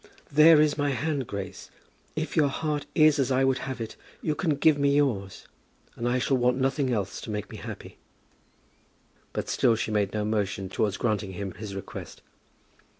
[0.31, 1.69] "There is my hand, Grace.
[2.15, 5.45] If your heart is as I would have it you can give me yours,
[5.95, 7.99] and I shall want nothing else to make me happy."
[9.31, 12.23] But still she made no motion towards granting him his request.